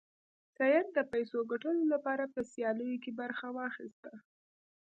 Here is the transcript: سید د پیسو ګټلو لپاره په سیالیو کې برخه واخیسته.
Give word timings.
سید 0.55 0.87
د 0.97 0.99
پیسو 1.11 1.39
ګټلو 1.51 1.83
لپاره 1.93 2.23
په 2.33 2.39
سیالیو 2.51 3.01
کې 3.03 3.11
برخه 3.21 3.47
واخیسته. 3.57 4.11